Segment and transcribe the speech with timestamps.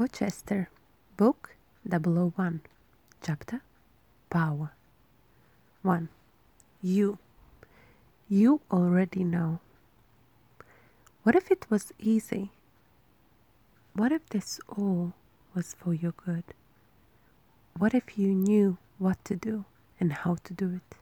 [0.00, 0.70] Coach Esther,
[1.18, 2.62] Book 001,
[3.20, 3.60] Chapter
[4.30, 4.72] Power.
[5.82, 6.08] 1.
[6.80, 7.18] You.
[8.26, 9.60] You already know.
[11.22, 12.50] What if it was easy?
[13.92, 15.12] What if this all
[15.54, 16.44] was for your good?
[17.76, 19.66] What if you knew what to do
[20.00, 20.96] and how to do it?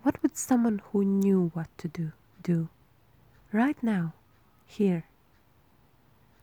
[0.00, 2.70] What would someone who knew what to do do
[3.52, 4.14] right now,
[4.66, 5.09] here?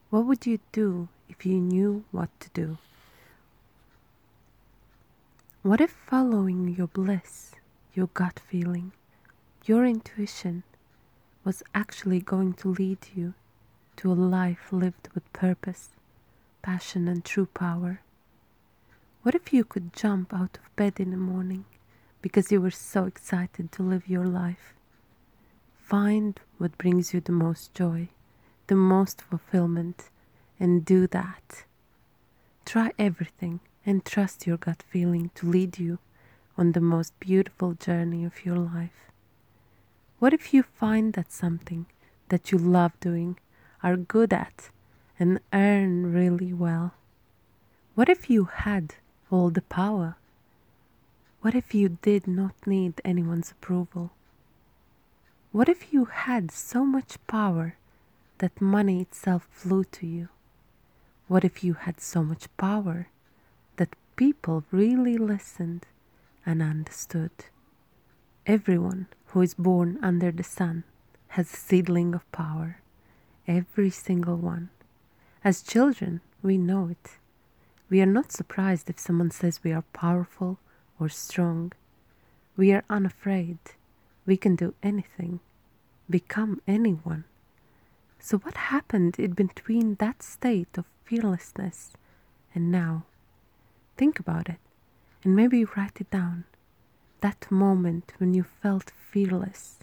[0.09, 2.77] What would you do if you knew what to do?
[5.63, 7.51] What if following your bliss,
[7.93, 8.93] your gut feeling,
[9.65, 10.63] your intuition
[11.43, 13.33] was actually going to lead you
[13.97, 15.89] to a life lived with purpose,
[16.61, 17.99] passion, and true power?
[19.23, 21.65] What if you could jump out of bed in the morning
[22.21, 24.73] because you were so excited to live your life?
[25.75, 28.07] Find what brings you the most joy,
[28.67, 30.09] the most fulfillment,
[30.59, 31.63] and do that.
[32.65, 35.99] Try everything and trust your gut feeling to lead you
[36.57, 39.11] on the most beautiful journey of your life.
[40.19, 41.85] What if you find that something
[42.29, 43.37] that you love doing,
[43.83, 44.69] are good at,
[45.19, 46.93] and earn really well?
[47.95, 48.95] What if you had
[49.31, 50.17] all the power?
[51.41, 54.11] What if you did not need anyone's approval?
[55.51, 57.76] What if you had so much power
[58.39, 60.29] that money itself flew to you?
[61.27, 63.09] What if you had so much power
[63.75, 65.85] that people really listened
[66.45, 67.31] and understood?
[68.45, 70.83] Everyone who is born under the sun
[71.29, 72.79] has a seedling of power,
[73.47, 74.69] every single one.
[75.43, 77.17] As children, we know it.
[77.89, 80.59] We are not surprised if someone says we are powerful
[80.99, 81.73] or strong.
[82.55, 83.59] We are unafraid.
[84.25, 85.39] We can do anything,
[86.09, 87.23] become anyone.
[88.19, 91.93] So, what happened in between that state of fearlessness
[92.53, 93.05] and now?
[93.95, 94.59] Think about it
[95.23, 96.45] and maybe write it down.
[97.21, 99.79] That moment when you felt fearless.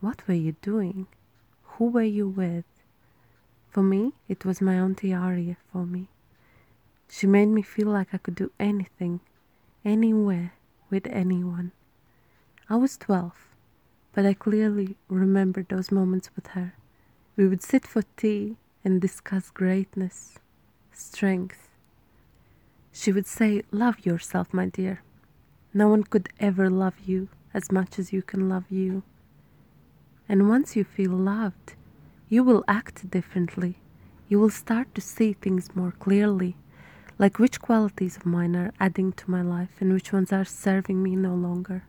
[0.00, 1.06] What were you doing?
[1.62, 2.64] Who were you with?
[3.70, 6.08] For me, it was my auntie Aria for me.
[7.08, 9.20] She made me feel like I could do anything,
[9.84, 10.52] anywhere,
[10.90, 11.72] with anyone.
[12.68, 13.32] I was 12,
[14.12, 16.74] but I clearly remember those moments with her.
[17.36, 20.38] We would sit for tea and discuss greatness,
[20.92, 21.68] strength.
[22.92, 25.02] She would say, Love yourself, my dear.
[25.72, 29.02] No one could ever love you as much as you can love you.
[30.28, 31.74] And once you feel loved,
[32.28, 33.78] you will act differently.
[34.28, 36.56] You will start to see things more clearly,
[37.18, 41.02] like which qualities of mine are adding to my life and which ones are serving
[41.02, 41.82] me no longer.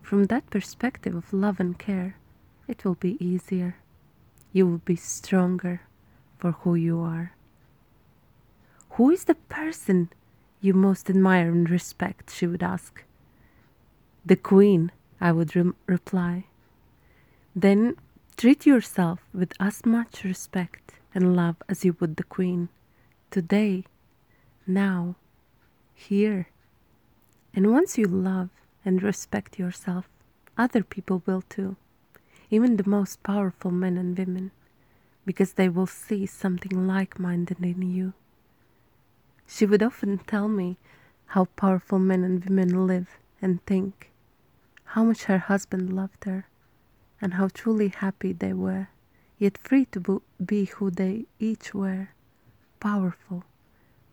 [0.00, 2.16] From that perspective of love and care,
[2.66, 3.76] it will be easier.
[4.52, 5.82] You will be stronger
[6.38, 7.32] for who you are.
[8.90, 10.10] Who is the person
[10.60, 12.30] you most admire and respect?
[12.32, 13.04] she would ask.
[14.26, 16.44] The Queen, I would re- reply.
[17.54, 17.96] Then
[18.36, 22.68] treat yourself with as much respect and love as you would the Queen.
[23.30, 23.84] Today,
[24.66, 25.16] now,
[25.94, 26.48] here.
[27.54, 28.50] And once you love
[28.84, 30.08] and respect yourself,
[30.56, 31.76] other people will too,
[32.50, 34.50] even the most powerful men and women,
[35.24, 38.12] because they will see something like minded in you.
[39.46, 40.76] She would often tell me
[41.26, 44.10] how powerful men and women live and think
[44.94, 46.48] how much her husband loved her,
[47.20, 48.88] and how truly happy they were,
[49.38, 52.08] yet free to be who they each were
[52.80, 53.44] powerful,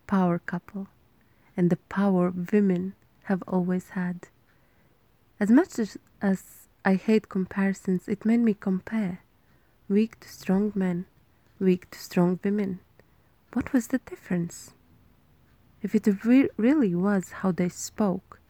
[0.06, 0.86] power couple,
[1.56, 2.94] and the power women
[3.24, 4.28] have always had.
[5.40, 9.20] As much as, as I hate comparisons, it made me compare
[9.90, 11.04] weak to strong men,
[11.60, 12.80] weak to strong women.
[13.52, 14.72] What was the difference?
[15.82, 18.40] If it re- really was how they spoke,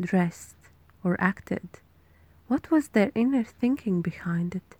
[0.00, 0.56] dressed,
[1.04, 1.68] or acted?
[2.48, 4.74] What was their inner thinking behind it?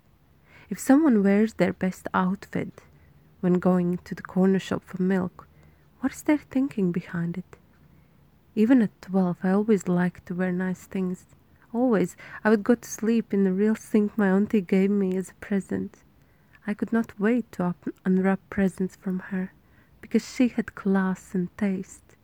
[0.71, 2.81] If someone wears their best outfit
[3.41, 5.47] when going to the corner shop for milk,
[6.01, 7.59] what is their thinking behind it?
[8.55, 11.27] Even at 12, I always liked to wear nice things.
[11.75, 15.31] Always, I would go to sleep in the real sink my auntie gave me as
[15.31, 16.05] a present.
[16.67, 17.75] I could not wait to
[18.05, 19.53] unwrap presents from her
[20.03, 22.17] because she had class and taste.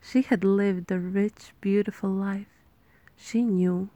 [0.00, 2.46] She had lived a rich, beautiful life.
[3.16, 3.88] She knew.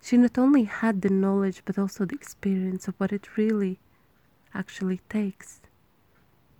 [0.00, 3.80] She not only had the knowledge but also the experience of what it really
[4.54, 5.60] actually takes.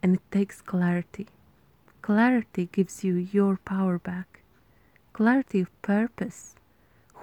[0.03, 1.29] And it takes clarity.
[2.03, 4.41] Clarity gives you your power back.
[5.13, 6.57] Clarity of purpose.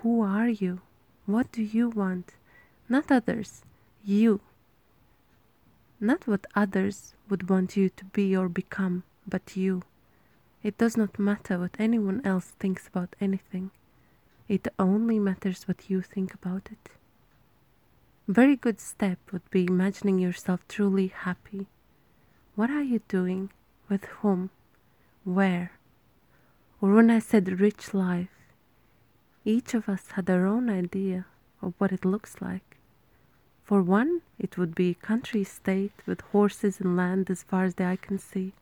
[0.01, 0.81] Who are you?
[1.25, 2.33] What do you want?
[2.89, 3.63] Not others.
[4.03, 4.41] You.
[5.99, 9.83] not what others would want you to be or become, but you.
[10.63, 13.71] It does not matter what anyone else thinks about anything.
[14.49, 16.89] It only matters what you think about it.
[18.27, 21.67] Very good step would be imagining yourself truly happy.
[22.55, 23.51] What are you doing?
[23.89, 24.49] With whom?
[25.23, 25.71] Where?
[26.81, 28.29] Or when I said rich life,
[29.43, 31.25] each of us had our own idea
[31.61, 32.77] of what it looks like.
[33.63, 37.75] For one, it would be a country estate with horses and land as far as
[37.75, 38.53] the eye can see.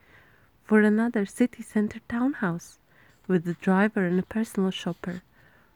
[0.64, 2.78] For another, city center townhouse
[3.28, 5.22] with a driver and a personal shopper.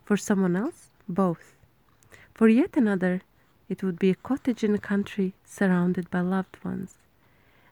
[0.06, 1.56] For someone else, both.
[2.34, 3.22] For yet another,
[3.70, 6.98] it would be a cottage in the country surrounded by loved ones.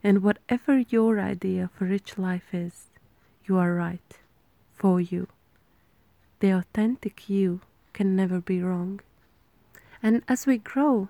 [0.04, 2.88] And whatever your idea for rich life is,
[3.45, 4.18] you are right.
[4.74, 5.27] For you.
[6.41, 7.61] The authentic you
[7.93, 9.01] can never be wrong.
[10.01, 11.09] And as we grow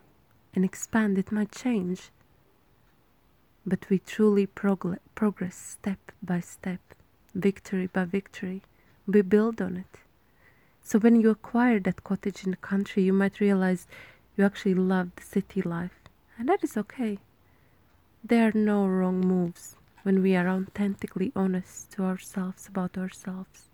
[0.54, 2.10] and expand, it might change.
[3.66, 6.82] But we truly prog- progress step by step,
[7.34, 8.64] victory by victory.
[9.08, 10.00] We build on it.
[10.84, 13.88] So when you acquire that cottage in the country, you might realize
[14.36, 15.98] you actually love the city life,
[16.38, 17.20] and that is okay.
[18.22, 23.71] There are no wrong moves when we are authentically honest to ourselves about ourselves.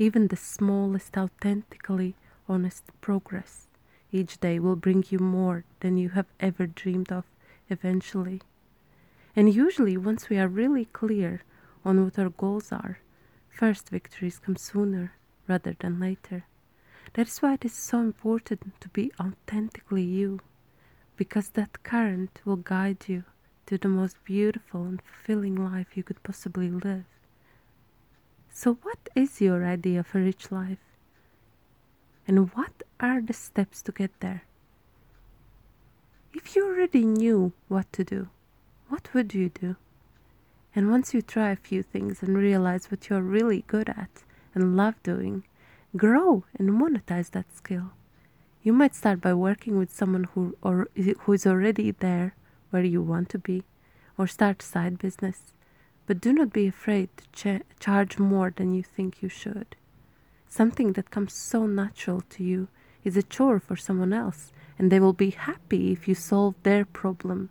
[0.00, 2.14] Even the smallest authentically
[2.48, 3.66] honest progress
[4.12, 7.24] each day will bring you more than you have ever dreamed of
[7.68, 8.40] eventually.
[9.34, 11.42] And usually, once we are really clear
[11.84, 13.00] on what our goals are,
[13.48, 15.14] first victories come sooner
[15.48, 16.44] rather than later.
[17.14, 20.40] That is why it is so important to be authentically you,
[21.16, 23.24] because that current will guide you
[23.66, 27.04] to the most beautiful and fulfilling life you could possibly live.
[28.60, 30.82] So, what is your idea for rich life?
[32.26, 34.42] And what are the steps to get there?
[36.34, 38.30] If you already knew what to do,
[38.88, 39.76] what would you do?
[40.74, 44.24] And once you try a few things and realize what you're really good at
[44.56, 45.44] and love doing,
[45.96, 47.92] grow and monetize that skill.
[48.64, 52.34] You might start by working with someone who or who is already there
[52.70, 53.62] where you want to be,
[54.18, 55.52] or start a side business.
[56.08, 59.76] But do not be afraid to ch- charge more than you think you should.
[60.48, 62.68] Something that comes so natural to you
[63.04, 66.86] is a chore for someone else, and they will be happy if you solve their
[66.86, 67.50] problem.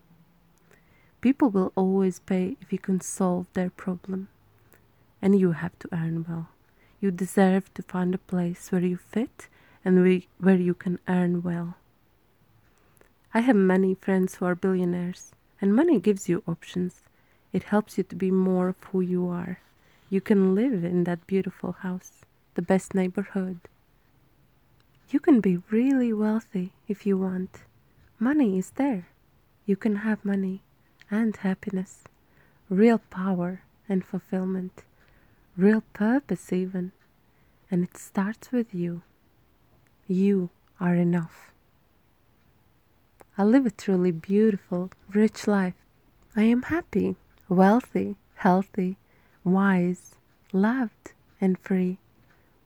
[1.21, 4.27] People will always pay if you can solve their problem,
[5.21, 6.49] and you have to earn well.
[6.99, 9.49] You deserve to find a place where you fit
[9.85, 11.75] and where you can earn well.
[13.35, 15.31] I have many friends who are billionaires,
[15.61, 17.06] and money gives you options.
[17.53, 19.59] It helps you to be more of who you are.
[20.09, 22.21] You can live in that beautiful house,
[22.55, 23.59] the best neighborhood.
[25.09, 27.59] You can be really wealthy if you want.
[28.19, 29.07] Money is there.
[29.65, 30.61] You can have money
[31.09, 32.03] and happiness,
[32.69, 34.83] real power and fulfillment
[35.57, 36.91] real purpose, even.
[37.69, 39.01] And it starts with you.
[40.07, 41.51] You are enough.
[43.37, 45.73] I live a truly beautiful, rich life.
[46.35, 47.17] I am happy,
[47.49, 48.97] wealthy, healthy,
[49.43, 50.15] wise,
[50.51, 51.97] loved, and free,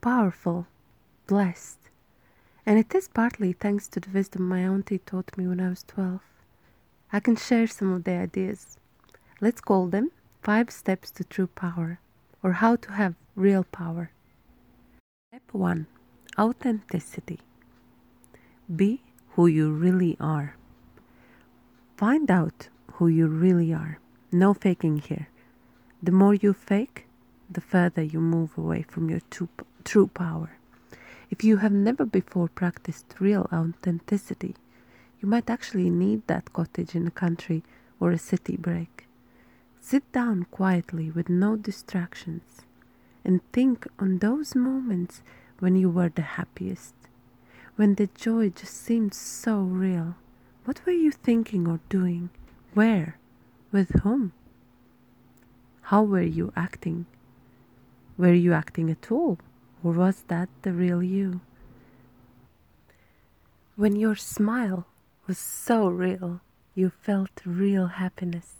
[0.01, 0.67] powerful,
[1.27, 1.77] blessed.
[2.65, 5.83] And it is partly thanks to the wisdom my auntie taught me when I was
[5.83, 6.21] 12.
[7.13, 8.77] I can share some of the ideas.
[9.39, 10.11] Let's call them
[10.41, 11.99] Five Steps to True Power
[12.43, 14.11] or how to have real power.
[15.29, 15.87] Step 1
[16.39, 17.39] Authenticity.
[18.73, 19.01] Be
[19.31, 20.55] who you really are.
[21.97, 24.00] Find out who you really are.
[24.33, 25.27] No faking here.
[26.01, 27.05] The more you fake,
[27.49, 29.49] the further you move away from your true,
[29.83, 30.51] true power.
[31.29, 34.55] If you have never before practiced real authenticity,
[35.19, 37.63] you might actually need that cottage in the country
[37.99, 39.05] or a city break.
[39.81, 42.61] Sit down quietly with no distractions
[43.25, 45.23] and think on those moments
[45.59, 46.95] when you were the happiest,
[47.75, 50.15] when the joy just seemed so real.
[50.63, 52.29] What were you thinking or doing?
[52.73, 53.17] Where?
[53.71, 54.33] With whom?
[55.83, 57.05] How were you acting?
[58.17, 59.39] Were you acting at all?
[59.83, 61.41] Or was that the real you?
[63.75, 64.85] When your smile
[65.25, 66.41] was so real,
[66.75, 68.55] you felt real happiness.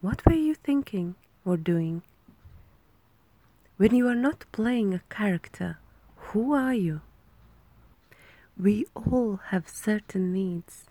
[0.00, 2.02] What were you thinking or doing?
[3.76, 5.78] When you are not playing a character,
[6.16, 7.02] who are you?
[8.58, 10.84] We all have certain needs,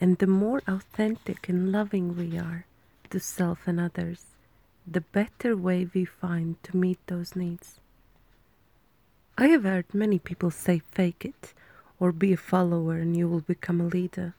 [0.00, 2.64] and the more authentic and loving we are
[3.10, 4.26] to self and others,
[4.86, 7.80] the better way we find to meet those needs.
[9.36, 11.54] I have heard many people say fake it
[11.98, 14.34] or be a follower and you will become a leader,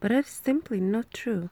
[0.00, 1.50] but that is simply not true.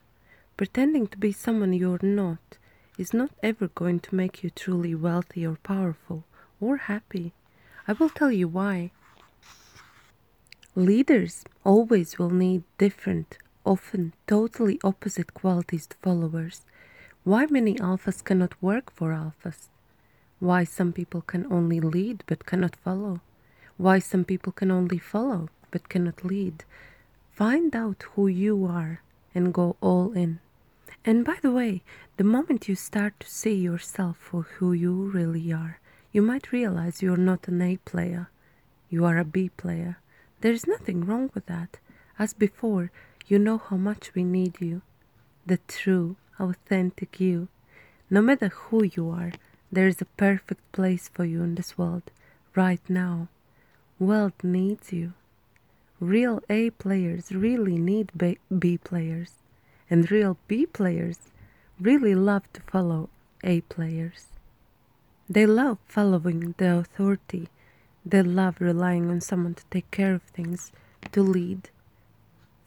[0.57, 2.57] Pretending to be someone you're not
[2.97, 6.23] is not ever going to make you truly wealthy or powerful
[6.59, 7.33] or happy.
[7.87, 8.91] I will tell you why.
[10.75, 16.61] Leaders always will need different, often totally opposite qualities to followers.
[17.23, 19.67] Why many alphas cannot work for alphas?
[20.39, 23.21] Why some people can only lead but cannot follow?
[23.77, 26.63] Why some people can only follow but cannot lead?
[27.31, 29.01] Find out who you are
[29.33, 30.39] and go all in.
[31.05, 31.81] And by the way,
[32.17, 35.79] the moment you start to see yourself for who you really are,
[36.11, 38.29] you might realize you're not an A player,
[38.89, 39.97] you are a B player.
[40.41, 41.79] There is nothing wrong with that.
[42.19, 42.91] As before,
[43.31, 44.81] you know how much we need you.
[45.45, 47.47] The true, authentic you.
[48.09, 49.31] No matter who you are,
[49.71, 52.11] there is a perfect place for you in this world,
[52.55, 53.29] right now.
[53.99, 55.13] World needs you.
[56.01, 59.31] Real A players really need B players,
[59.89, 61.19] and real B players
[61.79, 63.07] really love to follow
[63.45, 64.25] A players.
[65.29, 67.47] They love following the authority
[68.05, 70.71] they love relying on someone to take care of things,
[71.11, 71.69] to lead.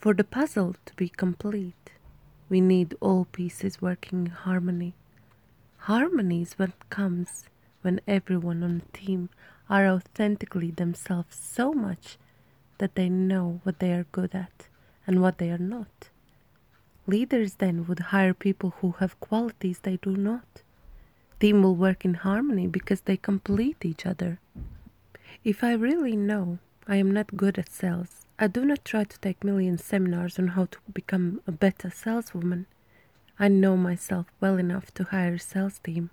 [0.04, 1.92] For the puzzle to be complete,
[2.50, 4.92] we need all pieces working in harmony.
[5.78, 7.44] Harmony is what comes
[7.80, 9.30] when everyone on the team
[9.70, 12.18] are authentically themselves so much
[12.76, 14.68] that they know what they are good at
[15.06, 16.10] and what they are not.
[17.06, 20.60] Leaders then would hire people who have qualities they do not.
[21.40, 24.38] Team will work in harmony because they complete each other.
[25.44, 29.20] If I really know I am not good at sales, I do not try to
[29.20, 32.66] take million seminars on how to become a better saleswoman.
[33.38, 36.10] I know myself well enough to hire a sales team.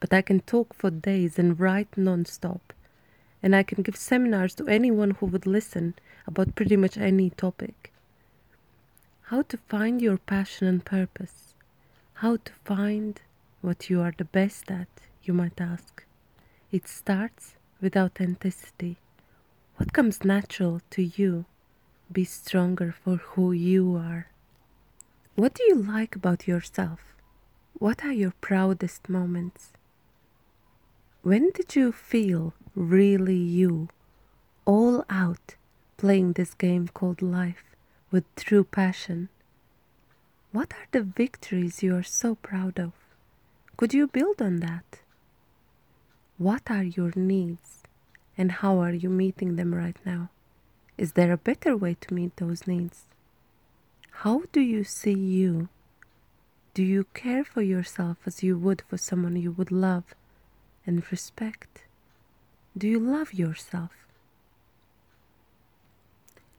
[0.00, 2.72] But I can talk for days and write non-stop,
[3.42, 5.94] and I can give seminars to anyone who would listen
[6.26, 7.92] about pretty much any topic.
[9.28, 11.54] How to find your passion and purpose.
[12.14, 13.20] How to find
[13.60, 14.88] what you are the best at,
[15.22, 16.04] you might ask.
[16.72, 18.96] It starts with authenticity.
[19.76, 21.46] What comes natural to you?
[22.12, 24.28] Be stronger for who you are.
[25.34, 27.00] What do you like about yourself?
[27.80, 29.72] What are your proudest moments?
[31.22, 33.88] When did you feel really you,
[34.64, 35.56] all out,
[35.96, 37.64] playing this game called life
[38.12, 39.28] with true passion?
[40.52, 42.92] What are the victories you are so proud of?
[43.76, 45.00] Could you build on that?
[46.38, 47.83] What are your needs
[48.36, 50.30] and how are you meeting them right now?
[50.96, 53.04] Is there a better way to meet those needs?
[54.22, 55.68] How do you see you?
[56.72, 60.14] Do you care for yourself as you would for someone you would love
[60.86, 61.84] and respect?
[62.76, 63.90] Do you love yourself?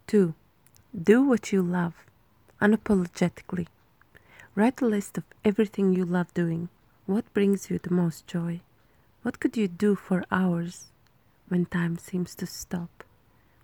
[0.07, 0.33] 2.
[1.03, 1.93] Do what you love
[2.61, 3.67] unapologetically.
[4.55, 6.69] Write a list of everything you love doing.
[7.05, 8.61] What brings you the most joy?
[9.23, 10.87] What could you do for hours
[11.47, 13.03] when time seems to stop?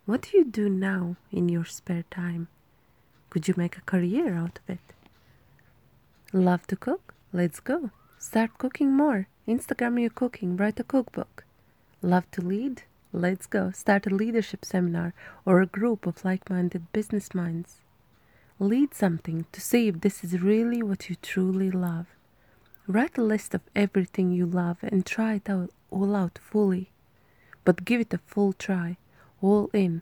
[0.05, 2.47] What do you do now in your spare time?
[3.29, 4.93] Could you make a career out of it?
[6.33, 7.13] Love to cook?
[7.33, 7.89] Let's go.
[8.19, 9.27] Start cooking more.
[9.47, 10.55] Instagram your cooking.
[10.55, 11.43] Write a cookbook.
[12.01, 12.83] Love to lead?
[13.11, 13.71] Let's go.
[13.71, 15.13] Start a leadership seminar
[15.45, 17.79] or a group of like minded business minds.
[18.59, 22.05] Lead something to see if this is really what you truly love.
[22.87, 25.49] Write a list of everything you love and try it
[25.89, 26.90] all out fully.
[27.63, 28.97] But give it a full try,
[29.41, 30.01] all in,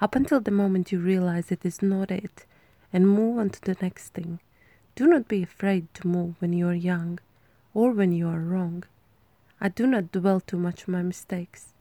[0.00, 2.46] up until the moment you realize it is not it,
[2.92, 4.40] and move on to the next thing.
[4.94, 7.18] Do not be afraid to move when you are young
[7.74, 8.84] or when you are wrong.
[9.60, 11.72] I do not dwell too much on my mistakes.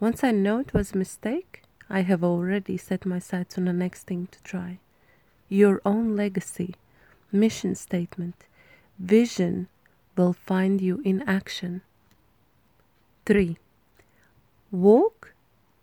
[0.00, 3.72] Once I know it was a mistake, I have already set my sights on the
[3.72, 4.78] next thing to try.
[5.48, 6.74] Your own legacy,
[7.30, 8.44] mission statement,
[8.98, 9.68] vision
[10.16, 11.82] will find you in action.
[13.26, 13.58] 3.
[14.74, 15.34] Walk,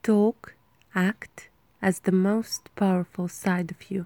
[0.04, 0.54] talk,
[0.94, 1.48] act
[1.82, 4.06] as the most powerful side of you.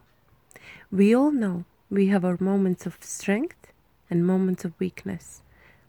[0.91, 3.73] We all know we have our moments of strength
[4.11, 5.41] and moments of weakness.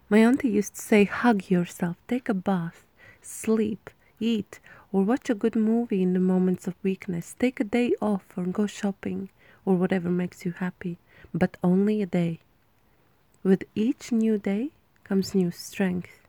[0.08, 2.86] My auntie used to say, hug yourself, take a bath,
[3.20, 4.60] sleep, eat,
[4.90, 7.36] or watch a good movie in the moments of weakness.
[7.38, 9.28] Take a day off or go shopping
[9.66, 10.96] or whatever makes you happy,
[11.34, 12.40] but only a day.
[13.42, 14.70] With each new day
[15.04, 16.26] comes new strength.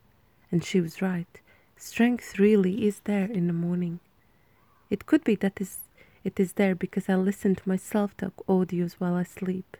[0.52, 1.40] And she was right.
[1.80, 4.00] Strength really is there in the morning.
[4.90, 5.78] It could be that is,
[6.24, 9.76] it is there because I listen to my self talk audios while I sleep.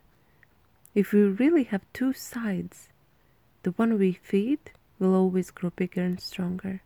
[0.95, 2.89] If we really have two sides,
[3.65, 6.83] the one we feed will always grow bigger and stronger.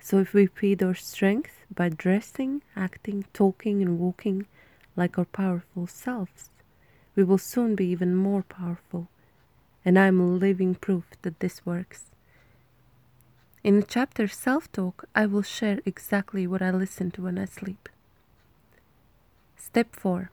[0.00, 4.46] So if we feed our strength by dressing, acting, talking, and walking
[4.96, 6.50] like our powerful selves,
[7.14, 9.06] we will soon be even more powerful.
[9.84, 12.06] And I am living proof that this works.
[13.66, 17.46] In the chapter Self Talk, I will share exactly what I listen to when I
[17.46, 17.88] sleep.
[19.56, 20.30] Step 4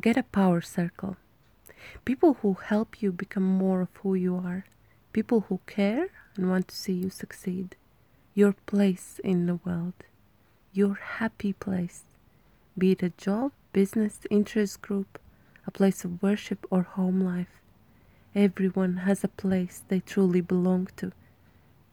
[0.00, 1.18] Get a power circle.
[2.06, 4.64] People who help you become more of who you are.
[5.12, 7.76] People who care and want to see you succeed.
[8.32, 9.98] Your place in the world.
[10.72, 12.04] Your happy place.
[12.78, 15.18] Be it a job, business, interest group,
[15.66, 17.60] a place of worship, or home life.
[18.34, 21.12] Everyone has a place they truly belong to,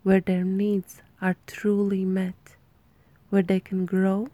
[0.04, 2.56] where their needs are truly met,
[3.30, 4.30] where they can grow.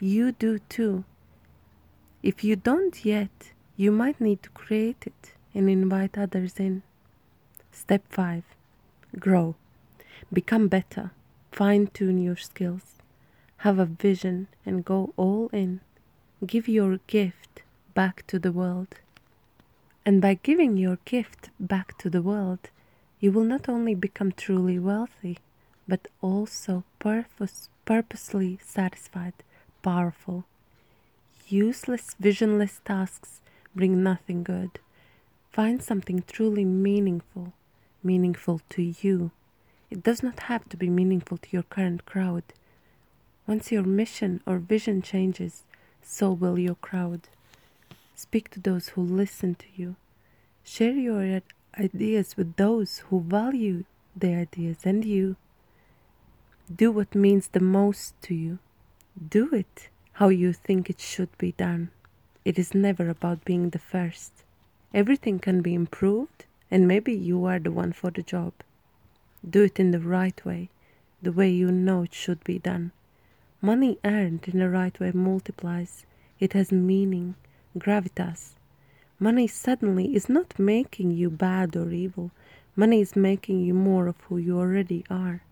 [0.00, 1.04] You do too.
[2.22, 6.82] If you don't yet, you might need to create it and invite others in.
[7.72, 8.44] Step 5
[9.18, 9.56] Grow.
[10.32, 11.12] Become better.
[11.50, 12.96] Fine tune your skills.
[13.58, 15.80] Have a vision and go all in.
[16.46, 17.62] Give your gift
[17.94, 18.94] back to the world.
[20.06, 22.70] And by giving your gift back to the world,
[23.20, 25.38] you will not only become truly wealthy,
[25.86, 29.34] but also purpose, purposely satisfied,
[29.82, 30.44] powerful.
[31.48, 33.40] Useless, visionless tasks
[33.74, 34.78] bring nothing good.
[35.52, 37.52] Find something truly meaningful,
[38.02, 39.30] meaningful to you.
[39.90, 42.44] It does not have to be meaningful to your current crowd.
[43.46, 45.64] Once your mission or vision changes,
[46.02, 47.22] so will your crowd.
[48.14, 49.96] Speak to those who listen to you.
[50.62, 51.22] Share your
[51.78, 53.84] ideas with those who value
[54.16, 55.36] the ideas and you.
[56.74, 58.58] Do what means the most to you.
[59.28, 61.90] Do it how you think it should be done.
[62.44, 64.44] It is never about being the first.
[64.92, 68.52] Everything can be improved, and maybe you are the one for the job.
[69.48, 70.68] Do it in the right way,
[71.22, 72.92] the way you know it should be done.
[73.62, 76.06] Money earned in the right way multiplies.
[76.38, 77.34] It has meaning,
[77.78, 78.54] gravitas.
[79.22, 82.30] Money suddenly is not making you bad or evil.
[82.74, 85.42] Money is making you more of who you already are.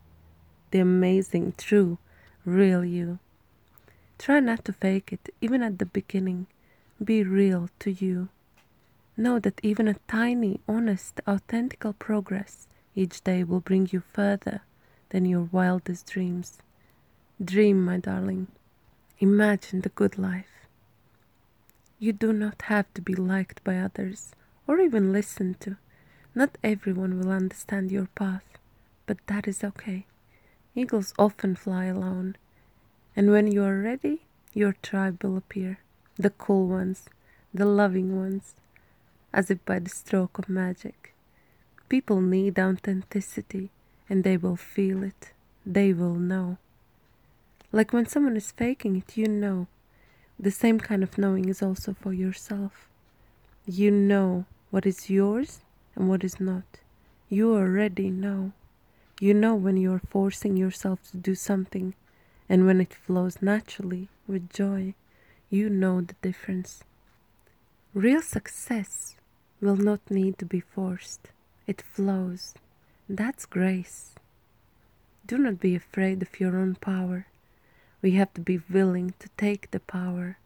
[0.71, 1.99] The amazing, true,
[2.45, 3.19] real you.
[4.17, 6.47] Try not to fake it, even at the beginning.
[7.03, 8.29] Be real to you.
[9.15, 14.61] Know that even a tiny, honest, authentical progress each day will bring you further
[15.09, 16.57] than your wildest dreams.
[17.43, 18.47] Dream, my darling.
[19.19, 20.58] Imagine the good life.
[22.01, 24.31] You do not have to be liked by others
[24.65, 25.75] or even listened to.
[26.33, 28.45] Not everyone will understand your path,
[29.05, 30.05] but that is okay.
[30.73, 32.37] Eagles often fly alone,
[33.17, 34.21] and when you are ready,
[34.53, 35.79] your tribe will appear
[36.15, 37.09] the cool ones,
[37.53, 38.55] the loving ones,
[39.33, 41.13] as if by the stroke of magic.
[41.89, 43.71] People need authenticity,
[44.07, 45.33] and they will feel it,
[45.65, 46.57] they will know.
[47.73, 49.67] Like when someone is faking it, you know.
[50.39, 52.87] The same kind of knowing is also for yourself.
[53.65, 55.59] You know what is yours
[55.95, 56.79] and what is not.
[57.29, 58.53] You already know.
[59.19, 61.93] You know when you are forcing yourself to do something
[62.47, 64.95] and when it flows naturally with joy
[65.49, 66.83] you know the difference.
[67.93, 69.15] Real success
[69.59, 71.29] will not need to be forced,
[71.65, 72.53] it flows.
[73.07, 74.13] That's grace.
[75.25, 77.25] Do not be afraid of your own power.
[78.01, 80.37] We have to be willing to take the power.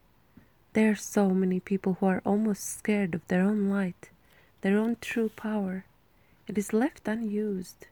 [0.72, 4.10] There are so many people who are almost scared of their own light,
[4.62, 5.84] their own true power.
[6.48, 7.86] It is left unused.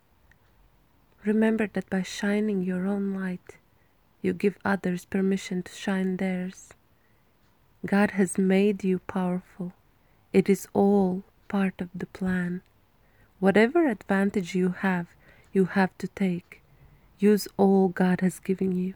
[1.25, 3.59] Remember that by shining your own light,
[4.21, 6.71] you give others permission to shine theirs.
[7.87, 9.73] God has made you powerful.
[10.33, 12.63] It is all part of the plan.
[13.39, 15.07] Whatever advantage you have,
[15.53, 16.63] you have to take.
[17.19, 18.95] Use all God has given you.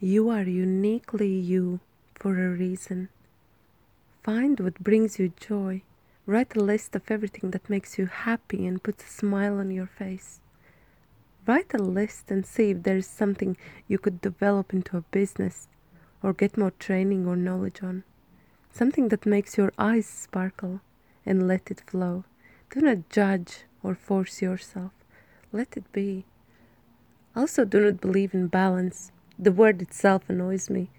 [0.00, 1.80] You are uniquely you
[2.14, 3.08] for a reason.
[4.22, 5.82] Find what brings you joy.
[6.26, 9.86] Write a list of everything that makes you happy and puts a smile on your
[9.86, 10.40] face.
[11.46, 13.56] Write a list and see if there is something
[13.88, 15.68] you could develop into a business
[16.22, 18.04] or get more training or knowledge on
[18.72, 20.80] something that makes your eyes sparkle,
[21.26, 22.24] and let it flow.
[22.70, 24.92] Do not judge or force yourself.
[25.52, 26.24] Let it be.
[27.34, 29.12] Also, do not believe in balance.
[29.42, 30.90] The word itself annoys me.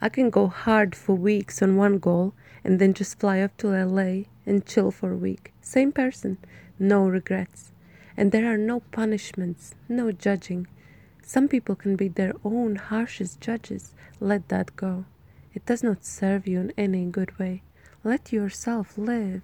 [0.00, 3.68] I can go hard for weeks on one goal and then just fly up to
[3.68, 5.52] LA and chill for a week.
[5.60, 6.38] Same person,
[6.80, 7.70] no regrets.
[8.16, 10.66] And there are no punishments, no judging.
[11.22, 13.94] Some people can be their own harshest judges.
[14.18, 15.04] Let that go.
[15.54, 17.62] It does not serve you in any good way.
[18.02, 19.42] Let yourself live.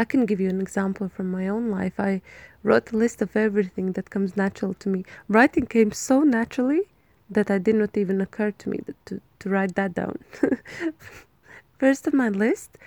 [0.00, 2.00] I can give you an example from my own life.
[2.00, 2.22] I
[2.62, 5.04] wrote a list of everything that comes natural to me.
[5.28, 6.88] Writing came so naturally
[7.28, 10.24] that it did not even occur to me to, to write that down.
[11.78, 12.78] First on my list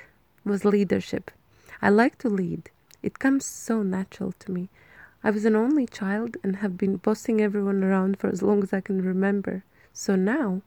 [0.43, 1.29] was leadership.
[1.83, 2.71] I like to lead.
[3.03, 4.69] It comes so natural to me.
[5.23, 8.73] I was an only child and have been bossing everyone around for as long as
[8.73, 9.63] I can remember.
[9.93, 10.63] So now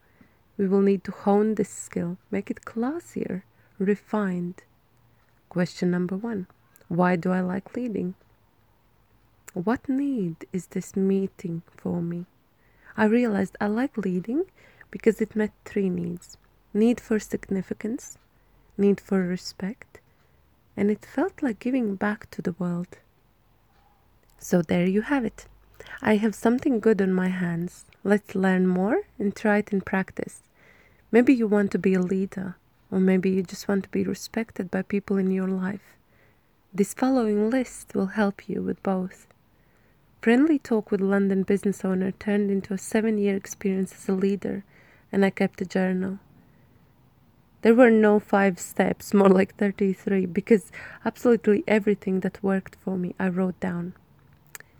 [0.56, 3.42] we will need to hone this skill, make it classier,
[3.80, 4.62] refined.
[5.56, 6.48] Question number one
[6.88, 8.14] Why do I like leading?
[9.54, 12.26] What need is this meeting for me?
[12.94, 14.44] I realized I like leading
[14.90, 16.36] because it met three needs
[16.74, 18.18] need for significance,
[18.76, 19.98] need for respect,
[20.76, 22.98] and it felt like giving back to the world.
[24.38, 25.46] So there you have it.
[26.02, 27.86] I have something good on my hands.
[28.04, 30.42] Let's learn more and try it in practice.
[31.10, 32.56] Maybe you want to be a leader,
[32.90, 35.96] or maybe you just want to be respected by people in your life.
[36.72, 39.26] This following list will help you with both.
[40.20, 44.64] Friendly talk with London business owner turned into a seven year experience as a leader,
[45.12, 46.18] and I kept a journal.
[47.62, 50.70] There were no five steps, more like 33, because
[51.04, 53.94] absolutely everything that worked for me I wrote down.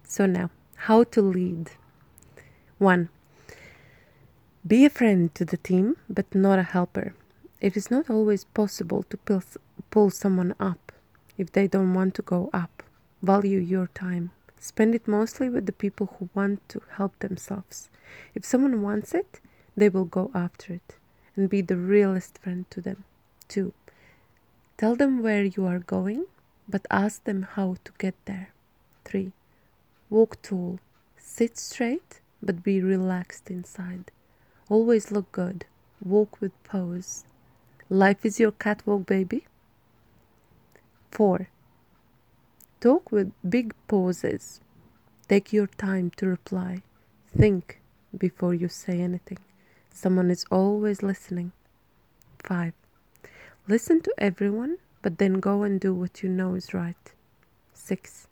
[0.04, 1.72] So now, how to lead.
[2.78, 3.08] 1.
[4.66, 7.14] Be a friend to the team, but not a helper.
[7.60, 9.42] It is not always possible to pull,
[9.90, 10.92] pull someone up
[11.38, 12.82] if they don't want to go up.
[13.22, 14.30] Value your time.
[14.60, 17.88] Spend it mostly with the people who want to help themselves.
[18.34, 19.40] If someone wants it,
[19.76, 20.96] they will go after it
[21.34, 23.04] and be the realest friend to them.
[23.48, 23.72] 2.
[24.76, 26.26] Tell them where you are going,
[26.68, 28.50] but ask them how to get there.
[29.04, 29.32] 3.
[30.10, 30.78] Walk tall,
[31.16, 34.10] sit straight, but be relaxed inside.
[34.68, 35.64] Always look good,
[36.04, 37.24] walk with pose.
[37.88, 39.46] Life is your catwalk, baby.
[41.12, 41.48] 4.
[42.80, 44.60] Talk with big pauses.
[45.28, 46.82] Take your time to reply.
[47.28, 47.80] Think
[48.18, 49.38] before you say anything.
[49.94, 51.52] Someone is always listening.
[52.42, 52.72] 5.
[53.68, 57.12] Listen to everyone, but then go and do what you know is right.
[57.72, 58.26] 6.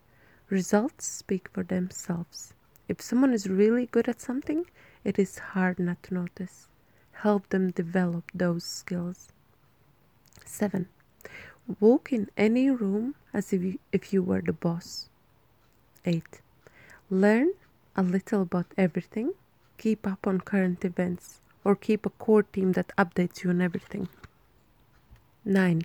[0.51, 2.55] Results speak for themselves.
[2.89, 4.67] If someone is really good at something,
[5.05, 6.67] it is hard not to notice.
[7.13, 9.29] Help them develop those skills.
[10.45, 10.89] 7.
[11.81, 15.09] Walk in any room as if you, if you were the boss.
[16.05, 16.41] 8.
[17.11, 17.53] Learn
[17.97, 19.33] a little about everything.
[19.79, 24.09] Keep up on current events or keep a core team that updates you on everything.
[25.45, 25.83] 9.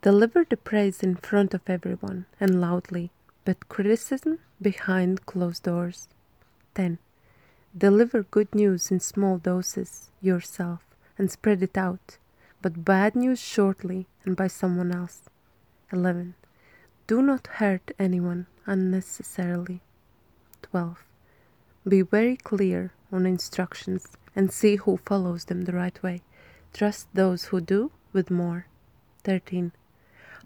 [0.00, 3.10] Deliver the praise in front of everyone and loudly,
[3.44, 6.08] but criticism behind closed doors.
[6.74, 6.98] 10.
[7.76, 10.80] Deliver good news in small doses yourself
[11.16, 12.18] and spread it out,
[12.64, 15.24] but bad news shortly and by someone else.
[15.92, 16.34] 11.
[17.06, 19.82] Do not hurt anyone unnecessarily.
[20.62, 21.04] 12.
[21.86, 26.22] Be very clear on instructions and see who follows them the right way.
[26.72, 28.64] Trust those who do with more.
[29.24, 29.72] 13.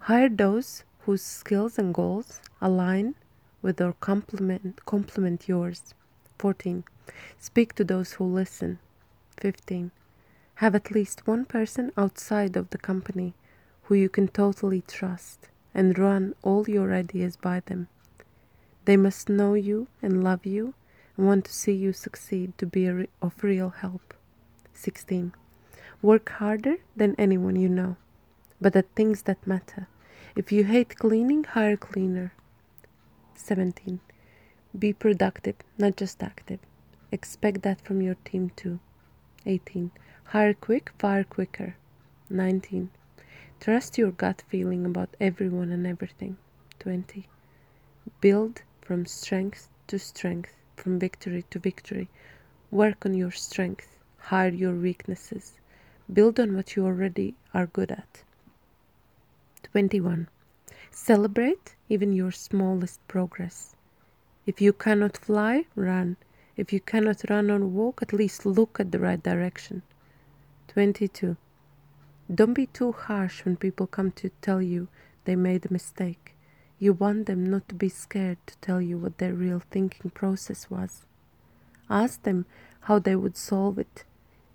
[0.01, 3.15] Hire those whose skills and goals align
[3.61, 5.93] with or complement, complement yours.
[6.37, 6.83] 14.
[7.37, 8.79] Speak to those who listen.
[9.37, 9.91] 15.
[10.59, 13.33] Have at least one person outside of the company
[13.83, 17.87] who you can totally trust and run all your ideas by them.
[18.83, 20.73] They must know you and love you
[21.15, 24.13] and want to see you succeed to be of real help.
[24.73, 25.31] 16.
[26.01, 27.95] Work harder than anyone you know,
[28.59, 29.87] but at things that matter.
[30.35, 32.33] If you hate cleaning, hire a cleaner.
[33.33, 34.01] 17.
[34.77, 36.59] Be productive, not just active.
[37.13, 38.81] Expect that from your team too.
[39.45, 39.91] 18.
[40.33, 41.75] Hire quick, fire quicker.
[42.29, 42.91] 19.
[43.59, 46.37] Trust your gut feeling about everyone and everything.
[46.77, 47.25] 20.
[48.21, 52.09] Build from strength to strength from victory to victory.
[52.69, 55.53] Work on your strength, hide your weaknesses,
[56.13, 58.21] build on what you already are good at.
[59.63, 60.27] 21.
[60.91, 63.75] Celebrate even your smallest progress.
[64.45, 66.17] If you cannot fly, run.
[66.55, 69.81] If you cannot run or walk, at least look at the right direction.
[70.69, 71.35] 22.
[72.33, 74.87] Don't be too harsh when people come to tell you
[75.25, 76.35] they made a mistake.
[76.77, 80.69] You want them not to be scared to tell you what their real thinking process
[80.69, 81.07] was.
[81.89, 82.45] Ask them
[82.81, 84.03] how they would solve it.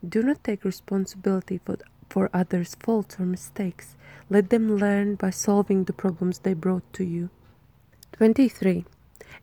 [0.09, 3.97] Do not take responsibility for, for others' faults or mistakes.
[4.31, 7.29] Let them learn by solving the problems they brought to you.
[8.13, 8.85] 23.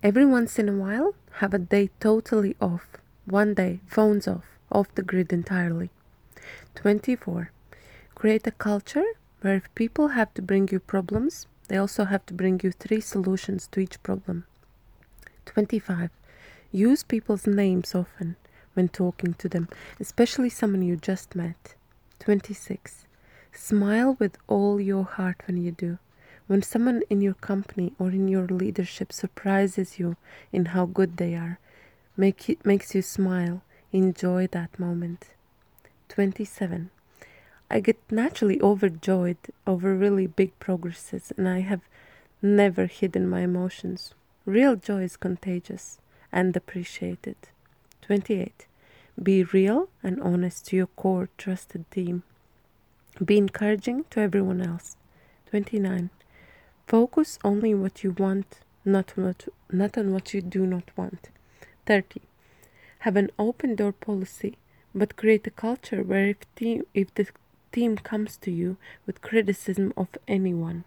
[0.01, 2.88] Every once in a while, have a day totally off.
[3.25, 5.91] One day, phones off, off the grid entirely.
[6.75, 7.51] 24.
[8.15, 9.06] Create a culture
[9.41, 13.01] where if people have to bring you problems, they also have to bring you three
[13.01, 14.45] solutions to each problem.
[15.45, 16.10] 25.
[16.71, 18.36] Use people's names often
[18.73, 19.67] when talking to them,
[19.99, 21.75] especially someone you just met.
[22.19, 23.06] 26.
[23.51, 25.97] Smile with all your heart when you do.
[26.47, 30.17] When someone in your company or in your leadership surprises you
[30.51, 31.60] in how good they are,
[32.15, 35.30] make it, makes you smile, enjoy that moment.
[36.12, 36.89] 27.
[37.69, 41.80] I get naturally overjoyed over really big progresses, and I have
[42.41, 44.13] never hidden my emotions.
[44.45, 47.38] Real joy is contagious and appreciated.
[48.02, 48.65] 28.
[49.24, 52.24] Be real and honest to your core trusted team.
[53.24, 54.97] Be encouraging to everyone else.
[55.50, 56.10] 29.
[56.88, 61.30] Focus only on what you want, not, what, not on what you do not want.
[61.86, 62.19] 30.
[63.00, 64.58] Have an open door policy,
[64.93, 67.27] but create a culture where if, team, if the
[67.71, 70.84] team comes to you with criticism of anyone,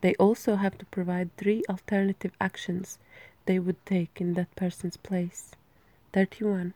[0.00, 2.98] they also have to provide three alternative actions
[3.46, 5.52] they would take in that person's place.
[6.12, 6.74] 31.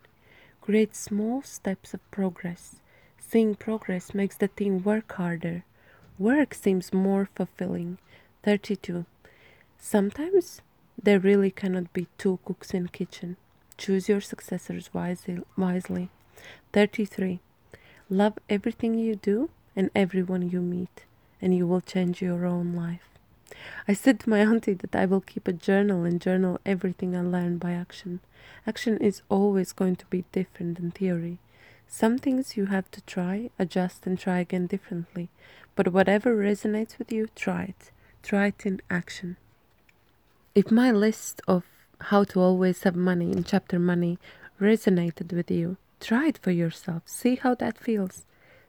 [0.60, 2.76] Create small steps of progress.
[3.18, 5.64] Seeing progress makes the team work harder.
[6.18, 7.98] Work seems more fulfilling.
[8.42, 9.04] 32.
[9.78, 10.60] Sometimes
[11.00, 13.36] there really cannot be two cooks in kitchen.
[13.76, 16.08] Choose your successors wisely.
[16.72, 17.40] 33.
[18.10, 21.04] Love everything you do and everyone you meet,
[21.40, 23.08] and you will change your own life.
[23.86, 27.22] I said to my auntie that I will keep a journal and journal everything I
[27.22, 28.20] learn by action.
[28.66, 31.38] Action is always going to be different than theory.
[31.88, 35.28] Some things you have to try, adjust, and try again differently.
[35.74, 37.90] But whatever resonates with you, try it.
[38.22, 39.36] Try it in action.
[40.54, 41.64] If my list of
[42.00, 44.18] how to always have money in chapter money
[44.60, 47.02] resonated with you, try it for yourself.
[47.06, 48.24] See how that feels.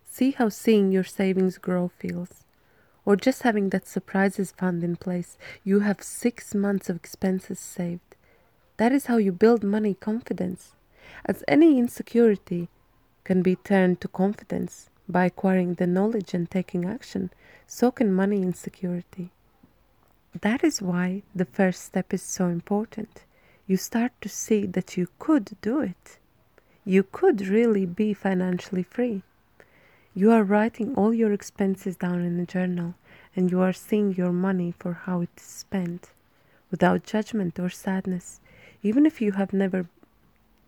[0.06, 2.44] See how seeing your savings grow feels.
[3.06, 5.38] Or just having that surprises fund in place.
[5.64, 8.16] You have six months of expenses saved.
[8.78, 10.76] That is how you build money confidence.
[11.26, 12.70] As any insecurity
[13.24, 17.32] can be turned to confidence by acquiring the knowledge and taking action,
[17.68, 19.32] so can money insecurity.
[20.42, 23.24] That is why the first step is so important.
[23.68, 26.20] You start to see that you could do it.
[26.86, 29.24] You could really be financially free.
[30.14, 32.96] You are writing all your expenses down in a journal
[33.36, 36.12] and you are seeing your money for how it is spent
[36.70, 38.42] without judgment or sadness.
[38.82, 39.88] Even if you have never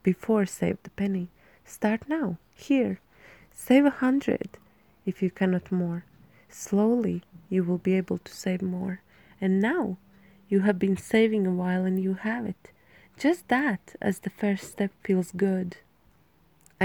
[0.04, 1.28] before saved a penny,
[1.66, 3.00] start now, here.
[3.54, 4.58] Save a hundred
[5.06, 6.06] if you cannot more.
[6.48, 9.02] Slowly you will be able to save more.
[9.42, 9.98] And now
[10.48, 12.72] you have been saving a while and you have it.
[13.18, 15.78] Just that, as the first step, feels good.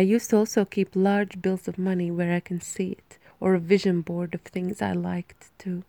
[0.01, 3.53] I used to also keep large bills of money where I can see it, or
[3.53, 5.85] a vision board of things I liked too.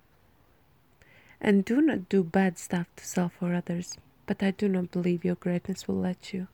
[1.39, 3.97] And do not do bad stuff to self or others,
[4.27, 6.49] but I do not believe your greatness will let you.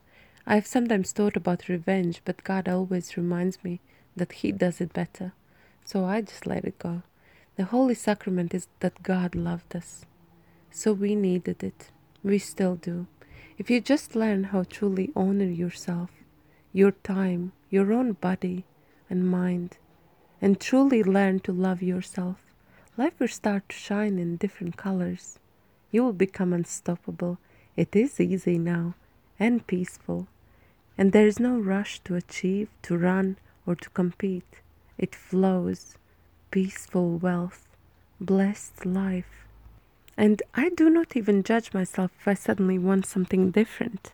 [0.46, 3.80] I have sometimes thought about revenge, but God always reminds me
[4.16, 5.34] that He does it better,
[5.84, 7.02] so I just let it go.
[7.56, 10.06] The Holy Sacrament is that God loved us,
[10.70, 11.90] so we needed it.
[12.24, 13.08] We still do.
[13.58, 16.12] If you just learn how truly honor yourself,
[16.78, 18.64] your time, your own body
[19.10, 19.78] and mind,
[20.40, 22.38] and truly learn to love yourself,
[22.98, 25.40] life will start to shine in different colors.
[25.90, 27.40] You will become unstoppable.
[27.76, 28.94] It is easy now
[29.40, 30.28] and peaceful,
[30.96, 34.62] and there is no rush to achieve, to run, or to compete.
[35.00, 35.96] It flows,
[36.52, 37.68] peaceful wealth,
[38.22, 39.48] blessed life.
[40.16, 44.14] And I do not even judge myself if I suddenly want something different.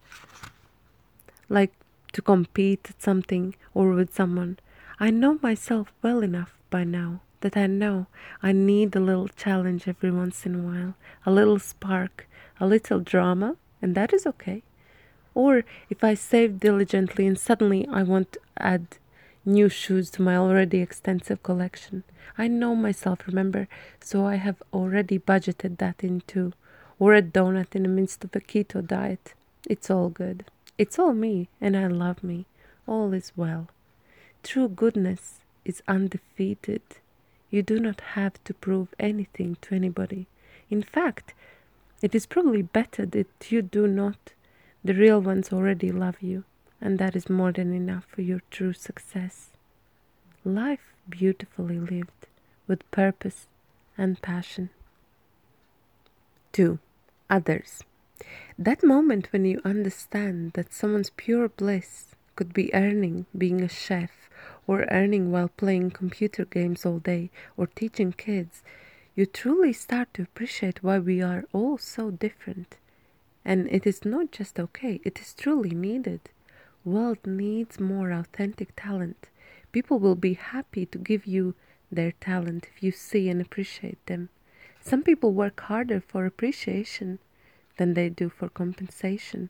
[1.50, 1.74] Like
[2.14, 4.58] to compete at something or with someone.
[5.00, 8.08] I know myself well enough by now that I know
[8.42, 10.96] I need a little challenge every once in a while,
[11.26, 12.28] a little spark,
[12.60, 14.64] a little drama, and that is okay.
[15.36, 18.98] Or if I save diligently and suddenly I want to add
[19.46, 22.04] new shoes to my already extensive collection.
[22.38, 23.68] I know myself, remember,
[24.00, 26.54] so I have already budgeted that in too.
[27.00, 29.34] Or a donut in the midst of a keto diet.
[29.68, 30.46] It's all good.
[30.78, 32.46] It's all me, and I love me.
[32.88, 33.68] All is well.
[34.42, 36.82] True goodness is undefeated.
[37.50, 40.28] You do not have to prove anything to anybody.
[40.70, 41.34] In fact,
[42.02, 44.34] it is probably better that you do not.
[44.84, 46.44] The real ones already love you,
[46.82, 49.52] and that is more than enough for your true success.
[50.44, 52.28] Life beautifully lived,
[52.68, 53.48] with purpose
[53.98, 54.72] and passion.
[56.52, 56.80] 2.
[57.30, 57.84] Others.
[58.58, 64.30] That moment when you understand that someone's pure bliss could be earning being a chef,
[64.66, 68.64] or earning while playing computer games all day, or teaching kids,
[69.16, 72.78] you truly start to appreciate why we are all so different.
[73.44, 76.22] And it is not just okay, it is truly needed.
[76.86, 79.28] World needs more authentic talent.
[79.72, 81.56] People will be happy to give you
[81.92, 84.30] their talent if you see and appreciate them.
[84.82, 87.20] Some people work harder for appreciation
[87.78, 89.50] than they do for compensation.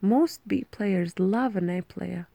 [0.00, 2.26] Most B players love an A player.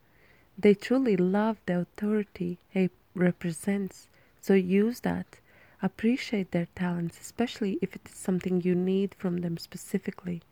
[0.58, 4.08] They truly love the authority A represents,
[4.40, 5.38] so use that.
[5.82, 10.42] Appreciate their talents, especially if it is something you need from them specifically.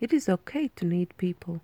[0.00, 1.62] It is okay to need people.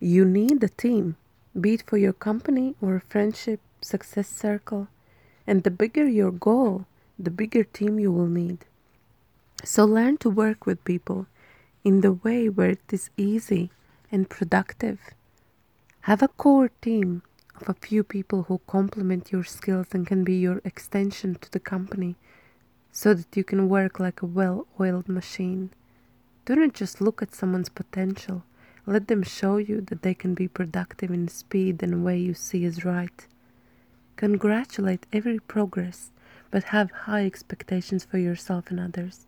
[0.00, 1.16] You need a team,
[1.58, 4.88] be it for your company or a friendship, success circle.
[5.46, 6.86] And the bigger your goal,
[7.18, 8.64] the bigger team you will need.
[9.62, 11.26] So learn to work with people
[11.84, 13.70] in the way where it is easy
[14.10, 14.98] and productive.
[16.02, 17.22] Have a core team
[17.60, 21.60] of a few people who complement your skills and can be your extension to the
[21.60, 22.16] company
[22.90, 25.70] so that you can work like a well oiled machine.
[26.44, 28.44] Do not just look at someone's potential,
[28.86, 32.64] let them show you that they can be productive in speed and way you see
[32.64, 33.26] is right.
[34.16, 36.10] Congratulate every progress,
[36.50, 39.26] but have high expectations for yourself and others.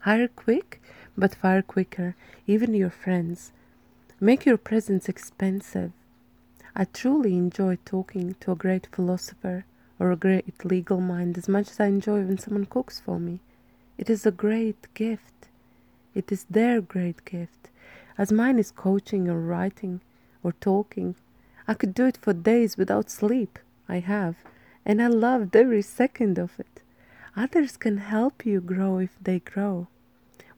[0.00, 0.82] Hire quick,
[1.16, 3.52] but far quicker, even your friends.
[4.20, 5.92] Make your presence expensive.
[6.74, 9.64] I truly enjoy talking to a great philosopher
[9.98, 13.40] or a great legal mind as much as I enjoy when someone cooks for me.
[13.96, 15.48] It is a great gift.
[16.14, 17.68] It is their great gift.
[18.18, 20.00] As mine is coaching or writing
[20.42, 21.14] or talking,
[21.66, 23.58] I could do it for days without sleep.
[23.88, 24.36] I have,
[24.84, 26.82] and I loved every second of it.
[27.36, 29.88] Others can help you grow if they grow.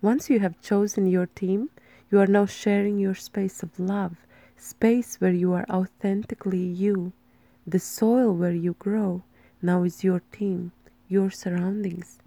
[0.07, 1.69] Once you have chosen your team,
[2.13, 4.15] you are now sharing your space of love,
[4.57, 7.13] space where you are authentically you.
[7.67, 9.25] The soil where you grow
[9.61, 10.71] now is your team,
[11.09, 12.21] your surroundings.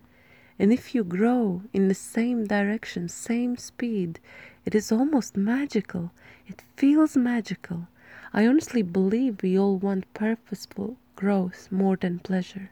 [0.60, 4.20] And if you grow in the same direction, same speed,
[4.66, 6.12] it is almost magical.
[6.48, 7.88] It feels magical.
[8.34, 12.72] I honestly believe we all want purposeful growth more than pleasure.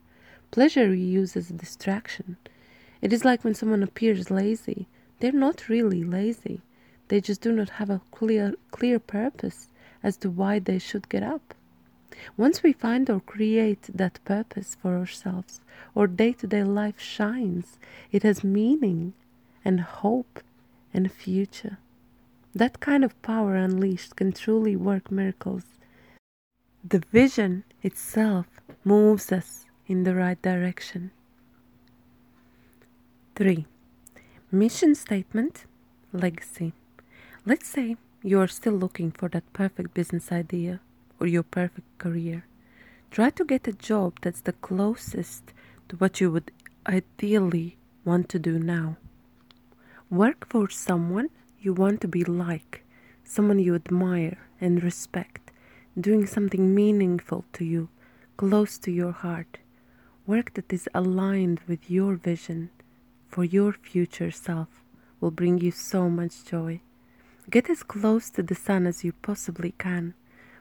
[0.51, 2.35] Pleasure we use as a distraction.
[3.01, 4.89] It is like when someone appears lazy.
[5.19, 6.61] They're not really lazy.
[7.07, 9.69] They just do not have a clear clear purpose
[10.03, 11.53] as to why they should get up.
[12.35, 15.61] Once we find or create that purpose for ourselves,
[15.95, 17.79] our day to day life shines.
[18.11, 19.13] It has meaning
[19.63, 20.41] and hope
[20.93, 21.77] and future.
[22.53, 25.65] That kind of power unleashed can truly work miracles.
[26.83, 28.47] The vision itself
[28.83, 31.11] moves us in the right direction.
[33.35, 33.65] 3.
[34.49, 35.65] Mission statement
[36.13, 36.71] Legacy.
[37.45, 40.79] Let's say you are still looking for that perfect business idea
[41.19, 42.45] or your perfect career.
[43.11, 45.51] Try to get a job that's the closest
[45.89, 46.53] to what you would
[46.87, 48.95] ideally want to do now.
[50.09, 51.29] Work for someone
[51.59, 52.85] you want to be like,
[53.25, 55.51] someone you admire and respect,
[55.99, 57.89] doing something meaningful to you,
[58.37, 59.57] close to your heart,
[60.25, 62.69] work that is aligned with your vision
[63.37, 64.67] for your future self
[65.21, 66.81] will bring you so much joy.
[67.51, 70.15] Get as close to the sun as you possibly can,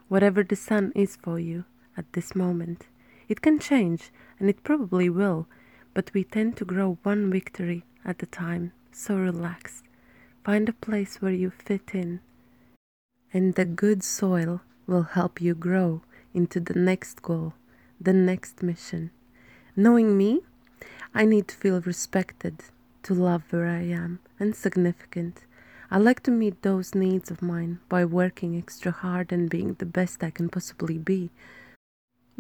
[0.09, 1.65] whatever the sun is for you
[1.97, 2.85] at this moment.
[3.31, 5.47] It can change, and it probably will,
[5.95, 9.83] but we tend to grow one victory at a time, so relax.
[10.45, 12.21] Find a place where you fit in,
[13.33, 16.03] and the good soil will help you grow
[16.35, 17.55] into the next goal,
[17.99, 19.13] the next mission.
[19.75, 20.43] Knowing me,
[21.17, 22.57] I need to feel respected,
[23.05, 25.47] to love where I am, and significant.
[25.91, 29.87] I like to meet those needs of mine by working extra hard and being the
[29.87, 31.31] best I can possibly be.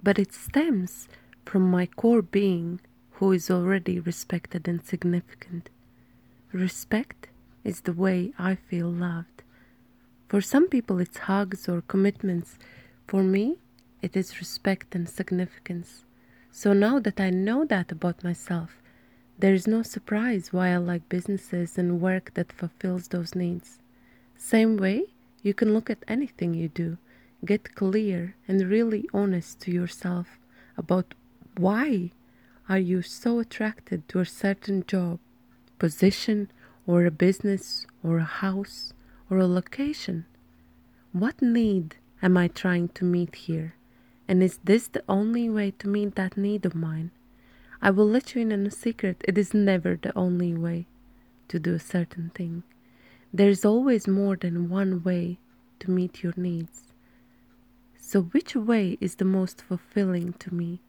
[0.02, 1.08] But it stems
[1.46, 2.80] from my core being,
[3.12, 5.70] who is already respected and significant.
[6.52, 7.28] Respect
[7.64, 9.42] is the way I feel loved.
[10.28, 12.58] For some people, it's hugs or commitments.
[13.06, 13.56] For me,
[14.02, 16.04] it is respect and significance.
[16.58, 18.80] So now that I know that about myself,
[19.38, 23.78] there is no surprise why I like businesses and work that fulfills those needs.
[24.38, 25.04] Same way,
[25.42, 26.96] you can look at anything you do,
[27.44, 30.38] get clear and really honest to yourself
[30.78, 31.12] about
[31.58, 32.12] why
[32.70, 35.18] are you so attracted to a certain job,
[35.78, 36.50] position,
[36.86, 38.94] or a business or a house
[39.28, 40.24] or a location?
[41.12, 43.74] What need am I trying to meet here?
[44.28, 47.10] And is this the only way to meet that need of mine?
[47.80, 49.22] I will let you in on a secret.
[49.24, 50.86] It is never the only way
[51.48, 52.62] to do a certain thing.
[53.32, 55.38] There is always more than one way
[55.80, 56.82] to meet your needs.
[57.98, 60.80] So, which way is the most fulfilling to me,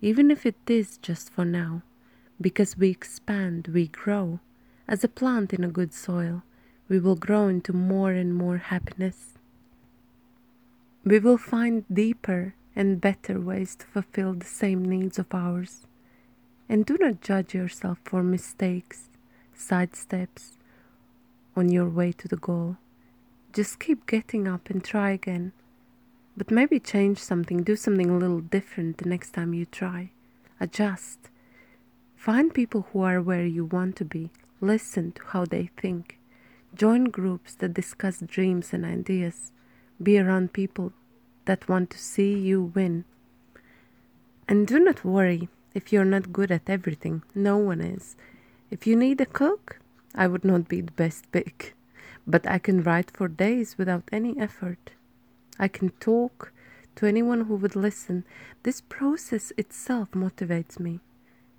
[0.00, 1.82] even if it is just for now?
[2.40, 4.40] Because we expand, we grow,
[4.86, 6.42] as a plant in a good soil,
[6.88, 9.38] we will grow into more and more happiness.
[11.04, 15.86] We will find deeper and better ways to fulfill the same needs of ours.
[16.68, 19.08] And do not judge yourself for mistakes,
[19.56, 20.56] sidesteps
[21.56, 22.76] on your way to the goal.
[23.52, 25.52] Just keep getting up and try again.
[26.36, 30.10] But maybe change something, do something a little different the next time you try.
[30.60, 31.18] Adjust.
[32.16, 34.30] Find people who are where you want to be.
[34.60, 36.18] Listen to how they think.
[36.74, 39.52] Join groups that discuss dreams and ideas.
[40.00, 40.92] Be around people
[41.50, 43.04] that want to see you win.
[44.46, 47.24] And do not worry if you're not good at everything.
[47.34, 48.14] No one is.
[48.70, 49.80] If you need a cook,
[50.14, 51.74] I would not be the best pick.
[52.24, 54.92] But I can write for days without any effort.
[55.58, 56.52] I can talk
[56.94, 58.22] to anyone who would listen.
[58.62, 61.00] This process itself motivates me.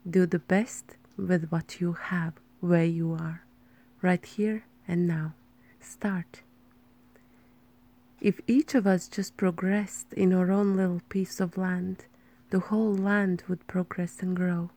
[0.10, 3.44] Do the best with what you have, where you are,
[4.02, 5.34] right here and now.
[5.82, 6.44] Start.
[8.22, 12.06] If each of us just progressed in our own little piece of land,
[12.52, 14.70] the whole land would progress and grow.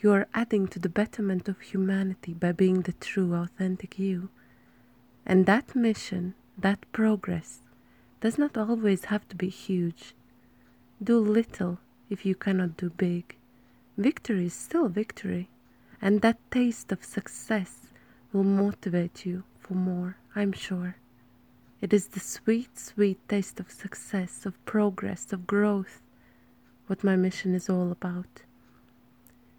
[0.00, 4.30] You are adding to the betterment of humanity by being the true, authentic you.
[5.24, 7.60] And that mission, that progress,
[8.20, 10.16] does not always have to be huge.
[11.00, 11.78] Do little
[12.08, 13.36] if you cannot do big.
[13.96, 15.48] Victory is still victory,
[16.02, 17.92] and that taste of success
[18.32, 20.96] will motivate you for more, I'm sure.
[21.80, 26.02] It is the sweet, sweet taste of success, of progress, of growth,
[26.88, 28.42] what my mission is all about.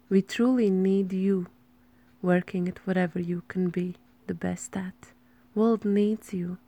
[0.08, 1.48] We truly need you
[2.20, 3.96] working at whatever you can be
[4.28, 5.12] the best at.
[5.56, 6.58] World needs you.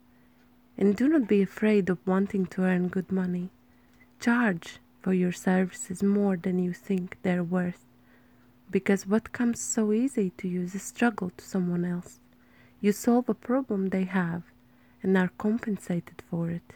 [0.76, 3.50] And do not be afraid of wanting to earn good money.
[4.18, 7.84] Charge for your services more than you think they're worth.
[8.72, 12.18] Because what comes so easy to you is a struggle to someone else.
[12.80, 14.42] You solve a problem they have
[15.04, 16.72] and are compensated for it.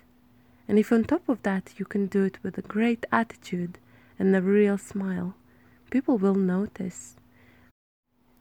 [0.68, 3.78] And if on top of that you can do it with a great attitude
[4.18, 5.34] and a real smile,
[5.90, 7.16] people will notice.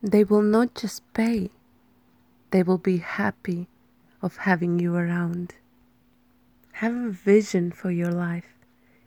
[0.04, 1.50] They will not just pay,
[2.52, 3.68] they will be happy
[4.22, 5.56] of having you around.
[6.74, 8.54] Have a vision for your life.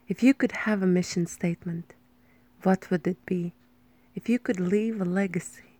[0.08, 1.94] If you could have a mission statement,
[2.62, 3.52] what would it be?
[4.14, 5.78] If you could leave a legacy,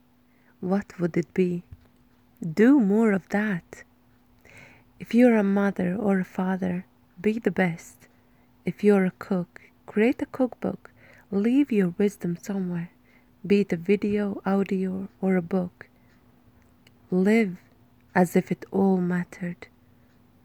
[0.60, 1.64] what would it be?
[2.40, 3.84] Do more of that.
[5.00, 6.84] If you're a mother or a father,
[7.18, 8.06] be the best.
[8.66, 10.90] If you're a cook, create a cookbook.
[11.30, 12.90] Leave your wisdom somewhere,
[13.46, 15.88] be it a video, audio, or a book.
[17.10, 17.56] Live
[18.14, 19.68] as if it all mattered,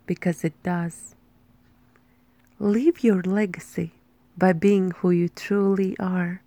[0.05, 1.15] because it does.
[2.57, 3.91] Leave your legacy
[4.37, 6.41] by being who you truly are.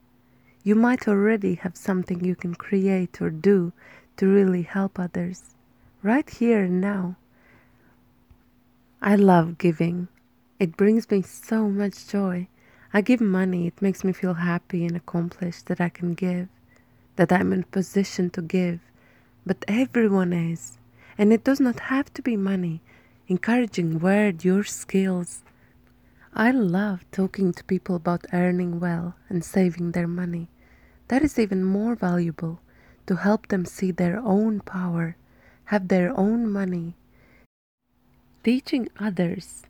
[0.65, 3.73] You might already have something you can create or do
[4.17, 5.55] to really help others,
[6.03, 7.17] right here and now.
[9.01, 10.09] I love giving.
[10.59, 12.49] It brings me so much joy.
[12.93, 16.49] I give money, it makes me feel happy and accomplished that I can give,
[17.15, 18.81] that I'm in a position to give.
[19.47, 20.79] But everyone is.
[21.17, 22.81] And it does not have to be money.
[23.29, 25.43] Encouraging word, your skills.
[26.35, 30.49] I love talking to people about earning well and saving their money.
[31.07, 32.59] That is even more valuable
[33.07, 35.17] to help them see their own power,
[35.67, 36.97] have their own money.
[38.45, 39.65] Teaching others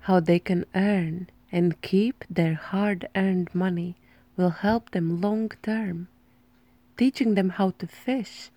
[0.00, 3.94] how they can earn and keep their hard earned money
[4.36, 6.08] will help them long term.
[6.96, 8.50] Teaching them how to fish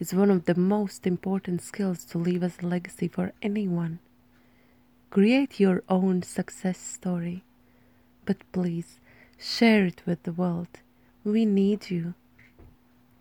[0.00, 4.00] is one of the most important skills to leave as a legacy for anyone.
[5.10, 7.44] Create your own success story,
[8.26, 8.98] but please
[9.38, 10.80] share it with the world.
[11.22, 12.14] We need you.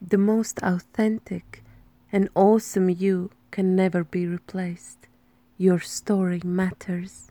[0.02, 1.64] The most authentic
[2.12, 4.98] and awesome you can never be replaced.
[5.60, 7.30] Your story matters.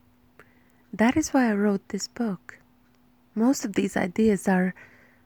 [0.93, 2.59] That is why I wrote this book.
[3.35, 4.73] Most of these ideas are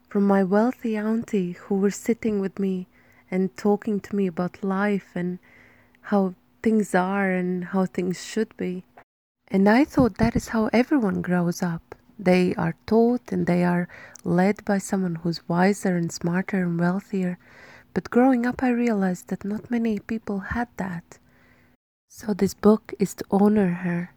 [0.08, 2.86] from my wealthy auntie who were sitting with me
[3.30, 5.38] and talking to me about life and
[6.00, 8.82] how things are and how things should be.
[9.48, 11.94] And I thought that is how everyone grows up.
[12.18, 13.86] They are taught and they are
[14.24, 17.38] led by someone who's wiser and smarter and wealthier.
[17.96, 21.18] But growing up, I realized that not many people had that.
[22.10, 24.12] So, this book is to honor her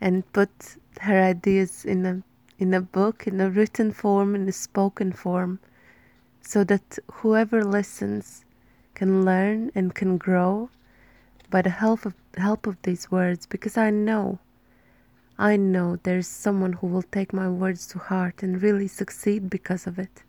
[0.00, 2.22] and put her ideas in a,
[2.58, 5.58] in a book, in a written form, in a spoken form
[6.40, 8.46] so that whoever listens
[8.94, 10.70] can learn and can grow
[11.50, 14.38] by the help of help of these words because I know
[15.38, 19.86] I know there's someone who will take my words to heart and really succeed because
[19.86, 20.22] of it.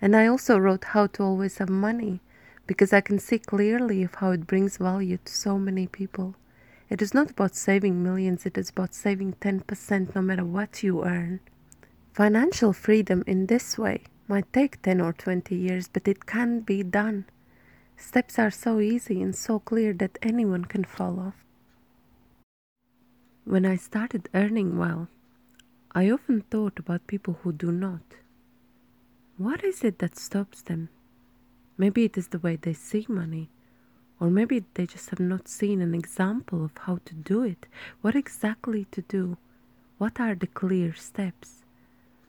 [0.00, 2.20] And I also wrote how to always have money
[2.66, 6.34] because I can see clearly of how it brings value to so many people.
[6.88, 11.04] It is not about saving millions, it is about saving 10% no matter what you
[11.04, 11.40] earn.
[12.12, 16.82] Financial freedom in this way might take 10 or 20 years, but it can be
[16.82, 17.26] done.
[17.96, 21.32] Steps are so easy and so clear that anyone can follow.
[23.44, 25.08] When I started earning well,
[25.92, 28.02] I often thought about people who do not.
[29.38, 30.88] What is it that stops them?
[31.76, 33.50] Maybe it is the way they see money,
[34.18, 37.66] or maybe they just have not seen an example of how to do it.
[38.00, 39.36] What exactly to do?
[39.98, 41.66] What are the clear steps?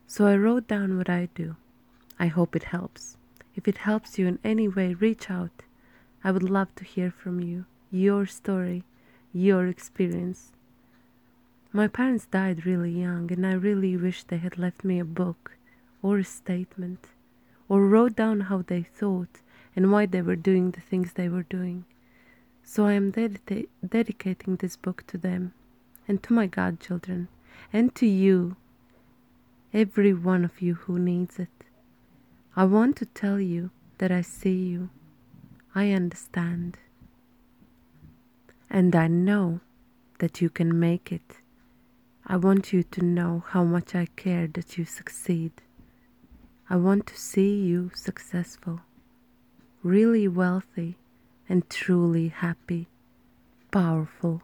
[0.05, 1.55] So I wrote down what I do.
[2.19, 3.15] I hope it helps.
[3.55, 5.63] If it helps you in any way, reach out.
[6.25, 8.83] I would love to hear from you, your story,
[9.33, 10.51] your experience.
[11.71, 15.53] My parents died really young, and I really wish they had left me a book
[16.01, 17.07] or a statement
[17.69, 19.41] or wrote down how they thought
[19.75, 21.85] and why they were doing the things they were doing.
[22.63, 25.53] So I am ded- dedicating this book to them
[26.07, 27.27] and to my godchildren
[27.71, 28.55] and to you,
[29.73, 31.49] every one of you who needs it.
[32.55, 34.89] I want to tell you that I see you,
[35.75, 36.77] I understand,
[38.69, 39.59] and I know
[40.19, 41.37] that you can make it.
[42.25, 45.51] I want you to know how much I care that you succeed.
[46.70, 48.82] I want to see you successful,
[49.84, 50.97] really wealthy,
[51.47, 52.88] and truly happy,
[53.72, 54.41] powerful.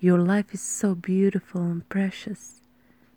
[0.00, 2.62] Your life is so beautiful and precious.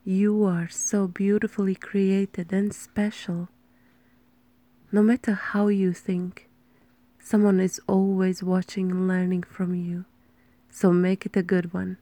[0.03, 3.47] You are so beautifully created and special.
[4.91, 6.49] No matter how you think,
[7.17, 10.03] someone is always watching and learning from you.
[10.69, 11.97] So make it a good one.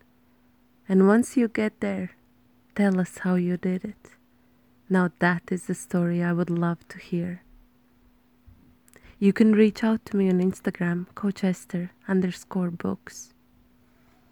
[0.89, 2.13] And once you get there,
[2.73, 4.15] tell us how you did it.
[4.93, 7.41] Now that is the story I would love to hear.
[9.17, 13.32] You can reach out to me on Instagram, Coach Esther underscore books.